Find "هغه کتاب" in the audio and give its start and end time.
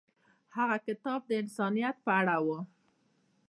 0.57-1.19